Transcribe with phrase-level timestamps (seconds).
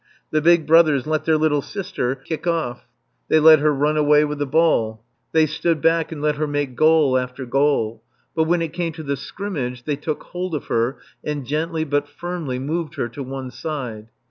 [0.31, 2.87] The big brothers let their little sister kick off;
[3.27, 6.75] they let her run away with the ball; they stood back and let her make
[6.75, 8.01] goal after goal;
[8.33, 12.09] but when it came to the scrimmage they took hold of her and gently but
[12.09, 14.07] firmly moved her to one side.